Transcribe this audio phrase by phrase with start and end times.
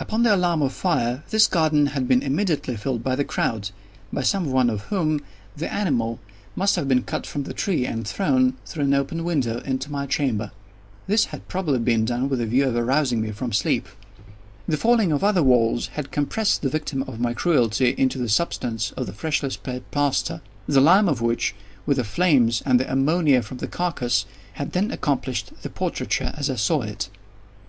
[0.00, 4.50] Upon the alarm of fire, this garden had been immediately filled by the crowd—by some
[4.50, 5.20] one of whom
[5.56, 6.18] the animal
[6.56, 10.04] must have been cut from the tree and thrown, through an open window, into my
[10.04, 10.50] chamber.
[11.06, 13.86] This had probably been done with the view of arousing me from sleep.
[14.66, 18.90] The falling of other walls had compressed the victim of my cruelty into the substance
[18.96, 21.54] of the freshly spread plaster; the lime of which,
[21.86, 26.50] with the flames, and the ammonia from the carcass, had then accomplished the portraiture as
[26.50, 27.08] I saw it.